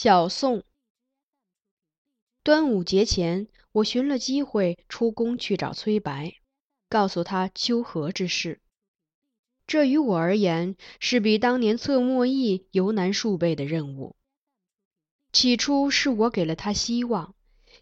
[0.00, 0.62] 小宋。
[2.44, 6.34] 端午节前，我寻了机会出宫去找崔白，
[6.88, 8.60] 告诉他秋荷之事。
[9.66, 14.14] 这于我而言是比当年测墨弈尤难数倍的任务。
[15.32, 17.34] 起初是我给了他希望，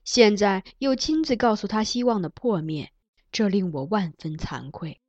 [0.03, 2.95] 现在又亲自告诉他希望的破灭，
[3.31, 5.03] 这令我万分惭愧。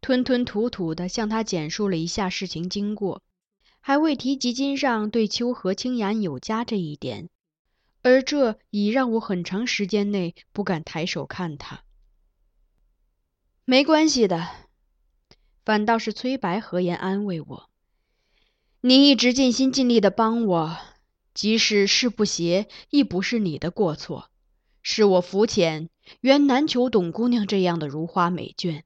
[0.00, 3.22] 吞吞吐吐地向他简述了一下事情经过。
[3.86, 7.28] 还未提及金上对秋荷清雅有加这一点，
[8.00, 11.84] 而这已让我很长时间内不敢抬手看他。
[13.66, 14.48] 没关系的，
[15.66, 17.68] 反倒是崔白和颜安慰我
[18.80, 20.78] ：“你一直尽心尽力的帮我，
[21.34, 24.30] 即使事不协，亦不是你的过错，
[24.80, 25.90] 是我肤浅，
[26.22, 28.84] 原难求董姑娘这样的如花美眷。”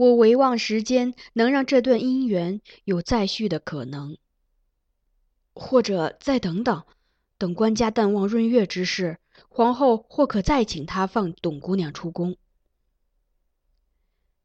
[0.00, 4.16] 我唯望时间能让这段姻缘有再续的可能，
[5.52, 6.84] 或者再等等，
[7.36, 9.18] 等官家淡忘闰月之事，
[9.50, 12.38] 皇后或可再请他放董姑娘出宫。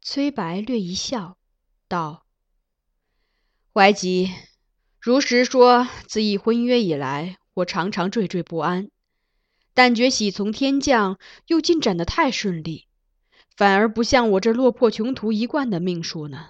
[0.01, 1.37] 崔白略一笑，
[1.87, 2.25] 道
[3.73, 4.33] ：“怀吉，
[4.99, 8.91] 如实说，自议婚约以来，我常常惴惴不安，
[9.73, 11.17] 但觉喜从天降，
[11.47, 12.87] 又进展得太顺利。”
[13.55, 16.49] 反而不像我这落魄穷途一贯的命数呢。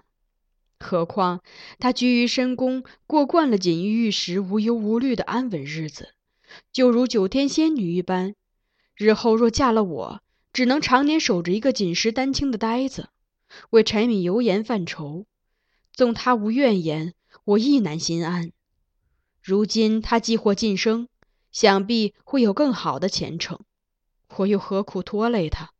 [0.79, 1.41] 何况
[1.79, 6.13] 他居于深宫，过惯了锦衣玉食、无忧无虑的安稳日子，
[6.71, 8.35] 就如九天仙女一般。
[8.95, 10.21] 日后若嫁了我，
[10.51, 13.09] 只能常年守着一个锦食丹青的呆子，
[13.69, 15.25] 为柴米油盐犯愁。
[15.93, 17.13] 纵他无怨言，
[17.45, 18.51] 我亦难心安。
[19.41, 21.07] 如今他既获晋升，
[21.51, 23.59] 想必会有更好的前程，
[24.37, 25.71] 我又何苦拖累他？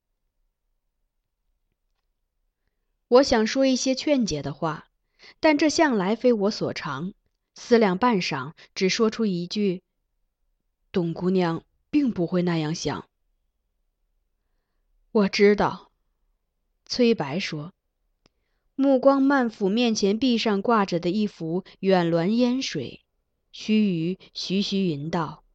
[3.07, 4.88] 我想说一些劝解的话，
[5.39, 7.13] 但这向来非我所长。
[7.53, 9.81] 思量半晌，只说出一句
[10.91, 13.07] ：“董姑娘并不会那样想。”
[15.13, 15.91] 我知道，
[16.85, 17.71] 崔白说，
[18.75, 23.05] 目光慢抚面前壁上挂着的一幅远峦烟水，
[23.53, 23.79] 须
[24.16, 25.45] 臾徐徐吟道：“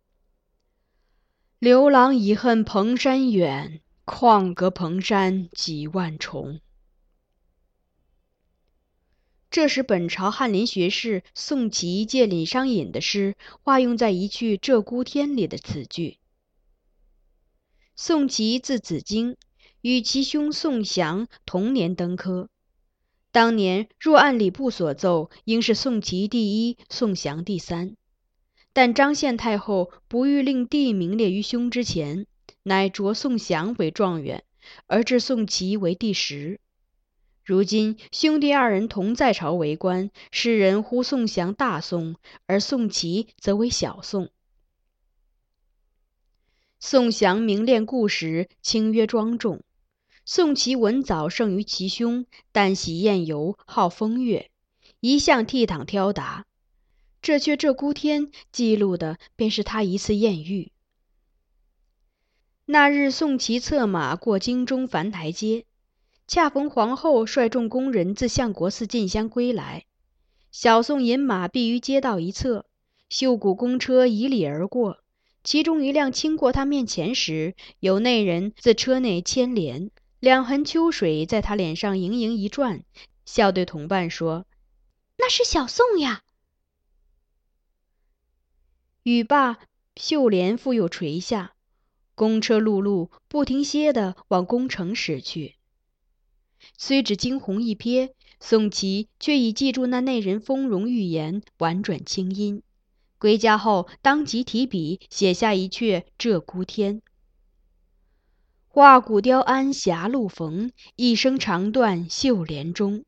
[1.58, 6.60] 刘郎已恨蓬山远，况隔蓬山几万重。”
[9.50, 16.18] 这时，本朝翰林学士宋祁借李商隐的诗，化用在一句《鹧鸪天》里的词句。
[17.96, 19.36] 宋祁字子京，
[19.80, 22.48] 与其兄宋祥同年登科。
[23.32, 27.96] 当年若按礼部所奏，应是宋祁第一，宋祥第三。
[28.72, 32.28] 但张献太后不欲令弟名列于兄之前，
[32.62, 34.44] 乃擢宋祥为状元，
[34.86, 36.60] 而置宋祁为第十。
[37.44, 42.16] 如今兄弟二人同在朝为官，世人呼宋祥大宋，
[42.46, 44.30] 而宋祁则为小宋。
[46.78, 49.58] 宋祥明练故时，清约庄重；
[50.24, 54.50] 宋祁文藻胜于其兄，但喜宴游，好风月，
[55.00, 56.46] 一向倜傥挑达。
[57.20, 60.72] 这却鹧鸪天记录的便是他一次艳遇。
[62.64, 65.66] 那日，宋琦策马过京中樊台街，
[66.30, 69.86] 恰逢皇后率众宫人自相国寺进香归来。
[70.52, 72.66] 小宋引马避于街道一侧，
[73.08, 75.02] 秀谷公车迤逦而过。
[75.42, 79.90] 其中一辆经过他面前时，有内人自车内牵连，
[80.20, 82.84] 两痕秋水在他脸上盈盈一转，
[83.26, 84.46] 笑对同伴说
[85.18, 86.22] ：“那是小宋呀。”
[89.02, 89.58] 语罢，
[89.96, 91.54] 秀帘复又垂下，
[92.14, 95.56] 公车辘辘不停歇地往宫城驶去。
[96.76, 98.10] 虽只惊鸿一瞥，
[98.40, 102.62] 宋琦却已记住那内人丰容玉颜，婉转清音。
[103.18, 106.96] 归家后，当即提笔写下一阙《鹧鸪天》：
[108.66, 113.04] 画骨雕鞍狭路逢，一生长断绣帘中。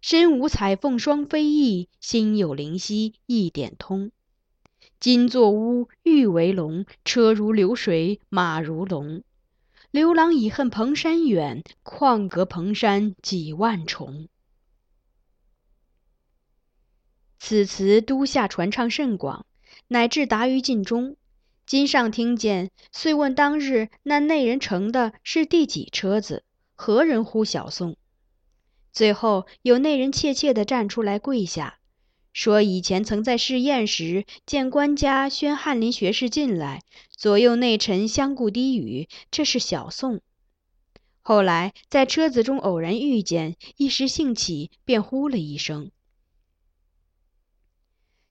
[0.00, 4.10] 身无彩凤双飞翼，心有灵犀一点通。
[4.98, 9.22] 金作乌，玉为龙，车如流水马如龙。
[9.96, 14.28] 刘郎已恨蓬山远，况隔蓬山几万重。
[17.38, 19.46] 此词都下传唱甚广，
[19.88, 21.16] 乃至达于晋中。
[21.64, 26.44] 金上听见，遂问当日那内人乘的是第几车子，
[26.74, 27.96] 何人呼小宋？
[28.92, 31.78] 最后有内人怯怯地站出来跪下。
[32.36, 40.20] 说以前曾在试验时见官家宣翰林学士进来，左右内臣相顾低语，这是小宋。
[41.22, 45.90] 后来在车子中偶然遇见，一时兴起，便呼了一声。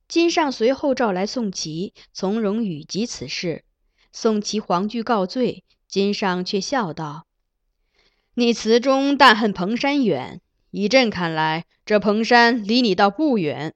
[0.07, 3.63] 金上随后召来宋琦，从容语及此事。
[4.13, 7.25] 宋琦惶惧告罪，金上却笑道
[8.35, 13.73] ：“你词中但恨蓬山远，以朕看来，这蓬山离你倒不远。”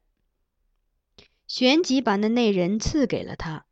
[1.50, 3.66] 旋即把那内人赐给了他。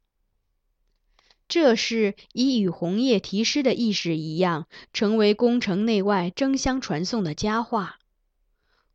[1.48, 8.00] 这事已与红叶题诗的意事一样，成为宫城内外争相传颂的佳话。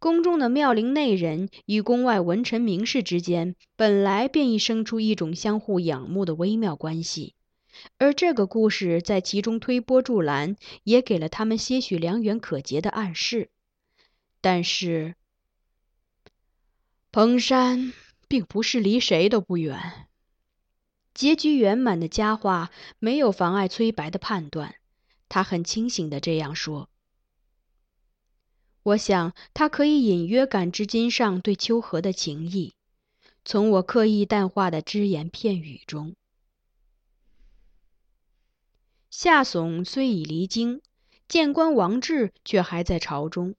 [0.01, 7.37] 宫中的妙龄内人与宫外文臣名士之间，本来便已生出一种相互仰慕的微妙关系，
[7.99, 13.49] 而这个故事在其中推波助澜，也给了他们些许良缘可结的暗示。
[14.41, 15.15] 但是，
[17.13, 17.93] 蓬山。
[18.33, 20.09] 并不是离谁都不远。
[21.13, 24.77] 结局圆满的佳话没有妨碍崔白的判断，
[25.29, 26.89] 他很清醒的这样说。
[28.85, 32.73] 我想他可以隐约感知金上对秋荷的情意，
[33.45, 36.17] 从我刻意淡化的只言片语中。
[39.11, 40.81] 夏悚虽已离京，
[41.29, 43.55] 谏官王志却还在朝中。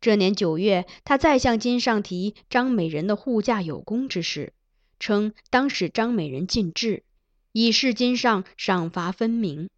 [0.00, 4.52] 这年九月，他再向金上提张美人的护驾有功之事，
[5.00, 7.02] 称当使张美人进制，
[7.52, 9.68] 以示金上赏罚分明。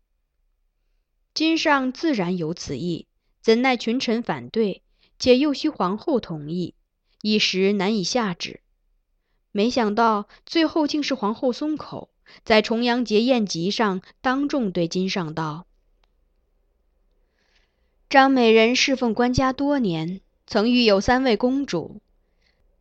[1.33, 3.07] 金上自然有此意，
[3.41, 4.83] 怎奈群臣反对，
[5.19, 6.75] 且又需皇后同意，
[7.23, 8.61] 一时难以下旨。
[9.53, 12.11] 没想到最后竟是皇后松口，
[12.45, 15.67] 在重阳节宴集上当众对金上道。
[18.11, 22.01] 张美人侍奉官家多年，曾育有三位公主，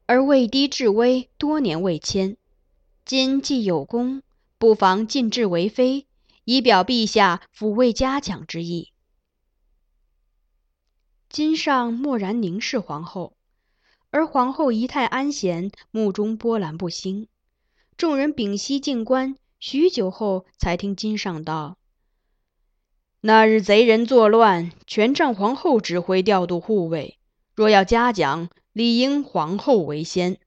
[0.08, 2.36] 而位低至微，多年未迁。
[3.06, 4.24] 今既有功，
[4.58, 6.08] 不妨进至为妃，
[6.46, 8.92] 以表陛下抚慰嘉奖之意。
[11.30, 13.36] 金上默然凝视皇后，
[14.10, 17.28] 而皇后仪态安闲，目中波澜不兴。
[17.96, 21.78] 众人屏息静观，许久后才听金上道。
[23.22, 27.18] 那日贼人作乱，全仗皇后指挥调度护卫。
[27.54, 30.40] 若要嘉奖，理应皇后为先。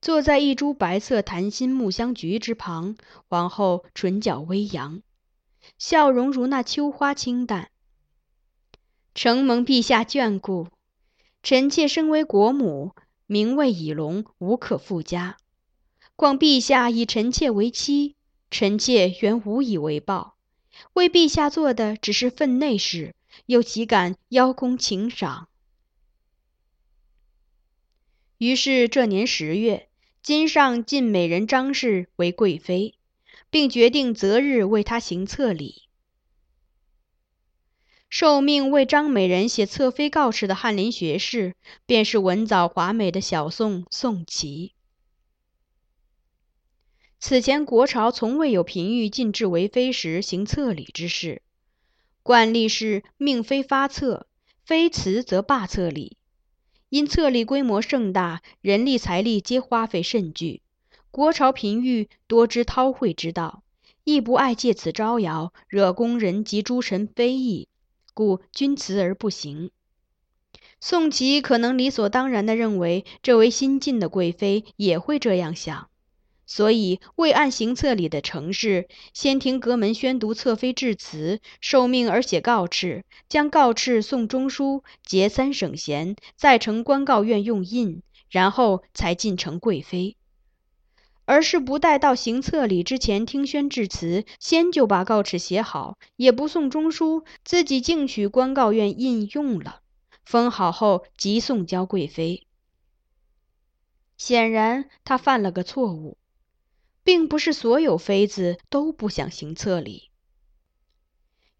[0.00, 2.96] 坐在一株白色檀心木香菊之旁，
[3.26, 5.02] 皇后唇角微扬，
[5.76, 7.70] 笑容如那秋花清淡。
[9.12, 10.68] 承蒙陛下眷顾，
[11.42, 12.92] 臣妾身为国母，
[13.26, 15.36] 名位已隆，无可复加。
[16.14, 18.15] 况陛下以臣妾为妻。
[18.50, 20.36] 臣妾原无以为报，
[20.94, 23.14] 为陛下做的只是分内事，
[23.46, 25.48] 又岂敢邀功请赏？
[28.38, 29.88] 于是这年十月，
[30.22, 32.94] 金上晋美人张氏为贵妃，
[33.50, 35.82] 并决定择日为她行册礼。
[38.08, 44.75] 受命为张美人写侧妃告示的翰林学士，便是文藻华美的小宋宋琦。
[47.18, 51.42] 此前国朝从未有嫔御进制为妃时行册礼之事，
[52.22, 54.26] 惯例是命妃发册，
[54.64, 56.16] 妃辞则罢册礼。
[56.88, 60.62] 因册里规模盛大，人力财力皆花费甚巨，
[61.10, 63.64] 国朝嫔御，多知韬晦之道，
[64.04, 67.68] 亦不爱借此招摇，惹宫人及诸臣非议，
[68.14, 69.72] 故君辞而不行。
[70.80, 75.88] 宋琦可能理所当然地认为，这位新晋的贵妃也会这样想。
[76.46, 90.16] 所以，未按行册里的程式，先听阁门宣读侧妃致辞，受命而写告敕，将告敕送中书，结三省衔，再呈官告院用印，然后才进呈贵妃。
[91.24, 99.80] 而是不待到行册里之前听宣致辞，先就把告敕写好，也不送中书，自己径取官告院印用了，
[100.24, 102.46] 封好后即送交贵妃。
[104.16, 106.16] 显然，他犯了个错误。
[107.06, 110.10] 并不是所有妃子都不想行册礼。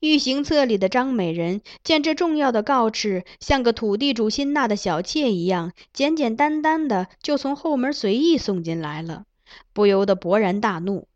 [0.01, 9.25] 御行册里的张美人见这重要的告敕像个土地主新纳的小妾一样，简简单单的就从后门随意送进来了，
[9.73, 11.07] 不由得勃然大怒，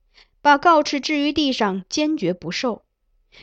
[0.40, 2.82] 把告敕置于地上，坚决不受。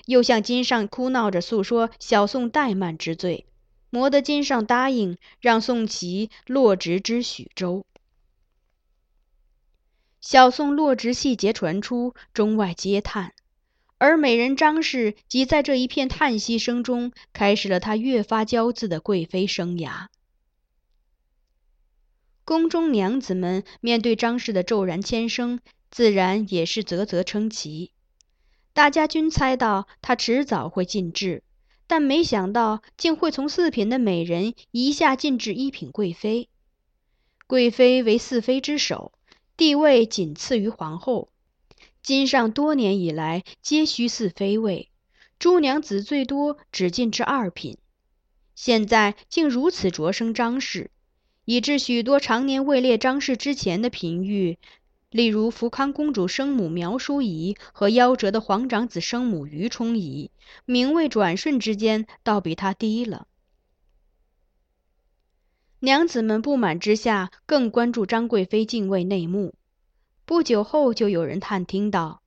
[0.06, 3.46] 又向金上哭闹着诉说小宋怠慢之罪，
[3.90, 7.86] 磨得金上答应让宋琦落职之许州。
[10.30, 13.32] 小宋落职细节传出，中外皆叹，
[13.98, 20.08] 而美人张氏即在这一片叹息声中，开始了她越发骄恣的贵妃生涯。
[22.44, 27.94] 宫中娘子们面对张氏的骤然迁升，自然也是啧啧称奇。
[28.74, 31.42] 大家均猜到她迟早会进制，
[31.88, 36.50] 但没想到竟会从四品的美人一下进至一品贵妃。
[37.48, 39.14] 贵妃为四妃之首。
[39.58, 41.30] 地位仅次于皇后，
[42.04, 44.92] 金上多年以来皆虚嗣妃位，
[45.40, 47.80] 诸娘子最多只进至二品，
[48.54, 50.92] 现在竟如此擢升张氏，
[51.44, 54.60] 以致许多常年位列张氏之前的嫔御，
[55.10, 60.30] 例如福康公主生母苗淑仪和夭折的皇长子生母于冲仪，
[60.66, 63.26] 名位转瞬之间倒比她低了。
[65.80, 69.54] 娘子们不满之下，更关注张贵妃进位内幕。
[70.26, 72.24] 不久后，就有人探听到，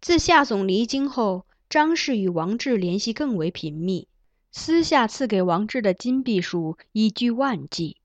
[0.00, 4.08] 自夏总离京后，张氏与王志联系更为频密，
[4.50, 7.98] 私下赐给王志的金币数已居万计。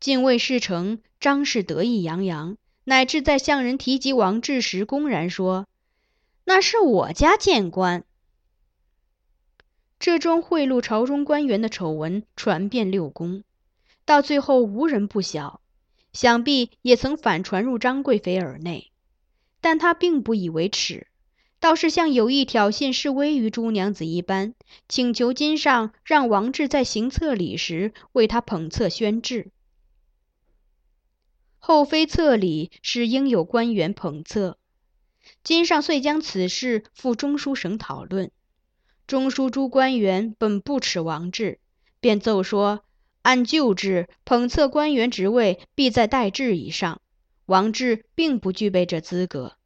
[0.00, 5.68] 进位事成，张氏得意洋洋，乃至在向人提及王志时，公然说
[6.44, 8.04] ：“那是我家谏官。”
[10.00, 13.44] 这桩贿赂朝中官员的丑闻传遍六宫。
[14.06, 15.60] 到最后，无人不晓，
[16.12, 18.92] 想必也曾反传入张贵妃耳内，
[19.60, 21.08] 但她并不以为耻，
[21.58, 24.54] 倒是像有意挑衅示威于朱娘子一般，
[24.88, 29.50] 请求金上让王志在行册礼时为他捧册宣制。
[31.58, 34.56] 后妃册礼是应有官员捧册，
[35.42, 38.30] 金上遂将此事赴中书省讨论，
[39.08, 41.58] 中书诸官员本不耻王志，
[41.98, 42.84] 便奏说。
[43.26, 47.00] 按旧制，捧册官员职位必在代制以上，
[47.46, 49.56] 王志并不具备这资格。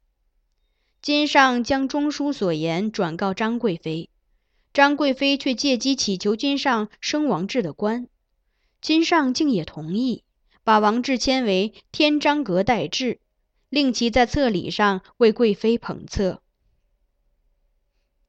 [1.02, 4.08] 金上将中书所言转告张贵妃，
[4.72, 8.08] 张贵妃却借机乞求金上升王志的官，
[8.80, 10.24] 金上竟也同意，
[10.64, 13.20] 把王志迁为天章阁代制，
[13.68, 16.40] 令其在册礼上为贵妃捧册。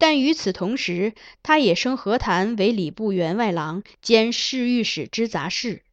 [0.02, 5.84] 但与此同时，他也升何谈为礼部员外郎兼侍御史之杂事，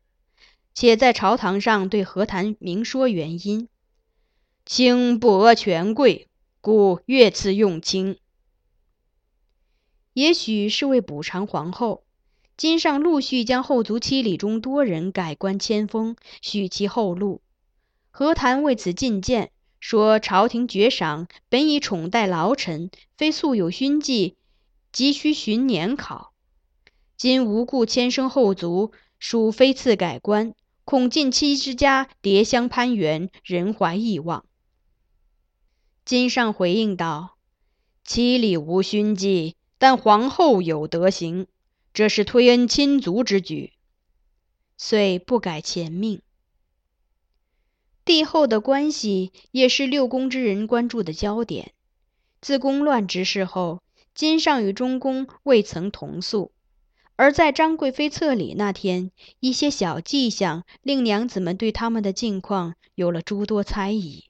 [0.72, 3.68] 且在朝堂上对何谈明说原因：
[4.64, 6.26] 卿不阿权贵，
[6.62, 8.16] 故越次用卿。
[10.14, 12.04] 也许是为补偿皇后，
[12.56, 17.42] 金上陆续将后族七里中多人改官迁封，许其后路。
[18.10, 19.50] 何谈为此进谏。
[19.80, 24.36] 说朝廷爵赏本已宠待劳臣，非素有勋绩，
[24.92, 26.32] 急需巡年考。
[27.16, 30.54] 今无故迁升后族，属非赐改官，
[30.84, 34.44] 恐近戚之家迭相攀援，人怀异望。
[36.04, 37.36] 金上回应道
[38.04, 41.46] ：“妻里无勋绩，但皇后有德行，
[41.92, 43.72] 这是推恩亲族之举，
[44.76, 46.22] 遂不改前命。”
[48.08, 51.72] 帝后的关系也是六宫之人关注的焦点。
[52.40, 53.82] 自宫乱之事后，
[54.14, 56.50] 金上与中宫未曾同宿，
[57.16, 59.10] 而在张贵妃册礼那天，
[59.40, 64.24] 一些小迹象令娘子们对他们的近况有了诸多猜疑。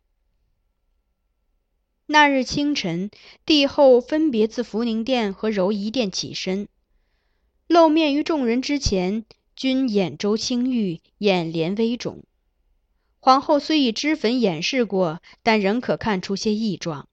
[2.07, 3.13] 那日清晨，
[3.47, 6.67] 帝后分别自福宁殿和柔仪殿起身，
[7.69, 12.25] 露面于众人之前，均眼周青玉，眼帘微肿。
[13.21, 17.09] 皇后虽以脂粉掩饰过，但仍可看出些异状。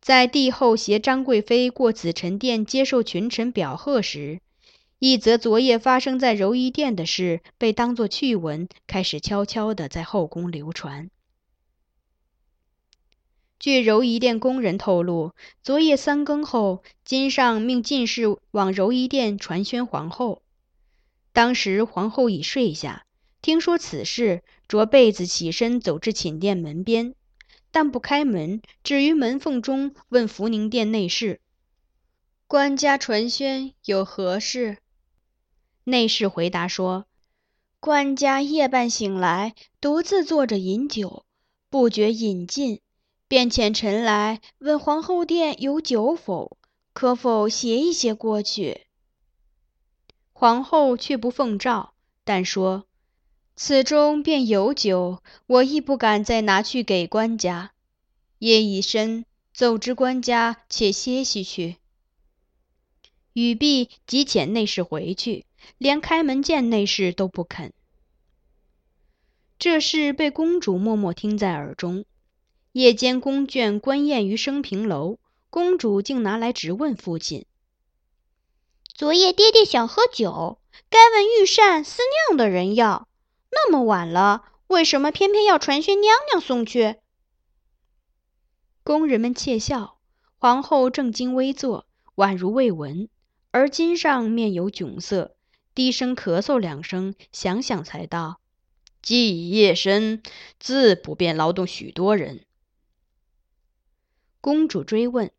[0.00, 4.40] 在帝后携张贵妃过紫宸殿接受群臣表贺时，
[4.98, 11.10] 一则昨夜发生在柔仪殿的事被当作趣闻，开始悄悄地在后宫流传。
[13.58, 20.42] 据柔仪殿宫人透露，昨夜三更后，金上命进士往柔仪殿传宣皇后。
[21.32, 23.04] 当时皇后已睡下，
[23.40, 27.14] 听说此事，着被子起身走至寝殿门边，
[27.70, 31.40] 但不开门，止于门缝中问福宁殿内侍
[32.48, 34.78] ：“官家传宣有何事？”
[35.84, 37.06] 内侍回答说
[37.80, 41.24] ：“官家夜半醒来，独自坐着饮酒，
[41.70, 42.80] 不觉饮尽，
[43.28, 46.58] 便遣臣来问皇后殿有酒否，
[46.92, 48.86] 可否携一些过去。”
[50.34, 52.86] 皇后却不奉诏，但说
[53.60, 57.72] ：“此中便有酒，我亦不敢再拿去给官家。
[58.38, 61.78] 夜已深，奏知官家且歇息去。”
[63.34, 65.44] 语毕，即遣内侍回去。
[65.76, 67.72] 连开门见内侍都不肯。
[69.58, 72.04] 这事被公主默默听在耳中。
[72.70, 75.18] 夜间宫眷观宴于升平楼，
[75.50, 77.44] 公主竟拿来直问父亲
[78.94, 83.08] ：“昨夜爹爹想喝酒，该问御膳司酿的人要。
[83.50, 86.96] 那么晚了，为什么偏偏要传宣娘娘送去？”
[88.82, 89.98] 宫人们窃笑。
[90.40, 93.08] 皇后正襟危坐，宛如未闻，
[93.50, 95.34] 而今上面有窘色。
[95.74, 98.40] 低声咳嗽两声，想想才道
[99.02, 100.22] ：“既已夜深，
[100.60, 102.44] 自不便劳动许多人。”
[104.40, 105.32] 公主追问：“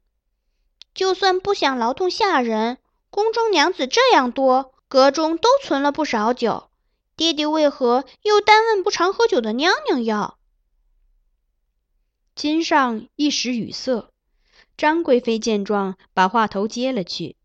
[0.94, 2.78] 就算不想劳动下人，
[3.10, 6.69] 宫中娘子这样多，阁中都存了不少酒，
[7.20, 10.40] 爹爹为何又单问不常喝酒的娘娘要？”
[12.34, 14.10] 金上一时语塞。
[14.78, 17.36] 张贵妃见状，把话头接了去。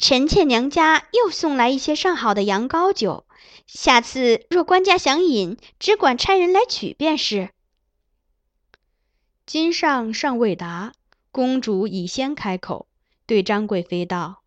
[0.00, 3.24] 臣妾娘家又送来一些上好的羊羔酒，
[3.68, 7.50] 下次若官家想饮，只管差人来取便是。
[9.46, 10.92] 金上尚未答，
[11.30, 12.88] 公主已先开口，
[13.26, 14.42] 对张贵妃道：“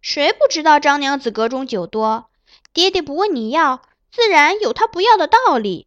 [0.00, 2.30] 谁不知道张娘子阁中酒多？
[2.74, 5.86] 爹爹不问你要，自然有他不要的道理。”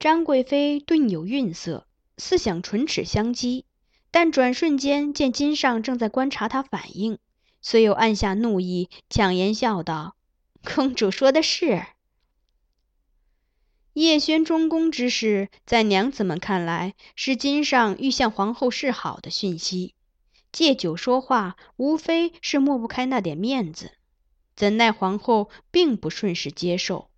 [0.00, 3.64] 张贵妃顿有愠色，似想唇齿相讥。
[4.12, 7.18] 但转瞬间见金上正在观察他反应，
[7.62, 10.16] 虽又按下怒意，强颜笑道
[10.74, 11.86] ：“公主说的是。”
[13.94, 19.94] 叶轩中宫之事，在娘子们看来是金上欲向皇后示好的讯息。
[20.50, 23.92] 借酒说话，无非是抹不开那点面子，
[24.60, 27.08] 怎奈皇后并不顺势接受。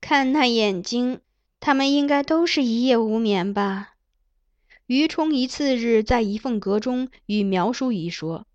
[0.00, 1.20] 看那眼睛，
[1.58, 3.94] 他们应该都是一夜无眠吧。
[4.86, 8.46] 于冲一次日在仪凤阁中与苗淑仪说：“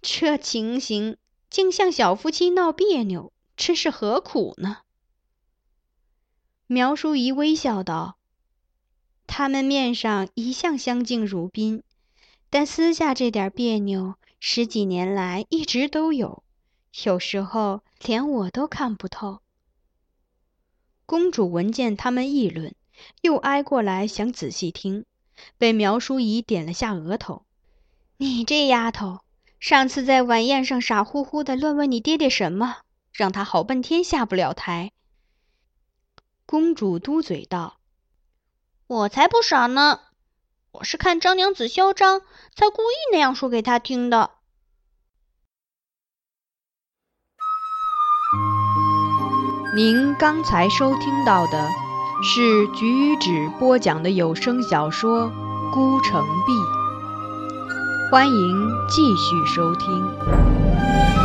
[0.00, 1.18] 这情形
[1.50, 4.78] 竟像小夫妻闹别扭，这是何苦呢？”
[6.66, 8.16] 苗淑仪微笑道
[9.28, 11.82] ：“他们面上一向相敬如宾，
[12.48, 14.14] 但私下这点别扭，
[14.46, 16.44] 十几年来一直都有，
[17.04, 19.40] 有时候连我都看不透。”
[21.06, 22.74] 公主闻见他们议论，
[23.22, 25.06] 又挨过来想仔细听。
[25.56, 27.46] 被苗淑仪点了下额头。
[28.18, 29.20] 你这丫头，
[29.58, 32.82] 上次在晚宴上傻乎乎的乱问你爹爹什么，
[33.14, 34.92] 让他好半天下不了台。
[36.44, 37.78] 公主嘟嘴道
[38.86, 40.00] ：“我才不傻呢，
[40.70, 42.20] 我是看张娘子嚣张，
[42.54, 44.32] 才故意那样说给他听的。”
[49.74, 51.84] 您刚才收听到的。
[52.22, 55.26] 是菊与纸播讲的有声小说
[55.72, 56.52] 《孤城闭》，
[58.10, 61.23] 欢迎继续收听。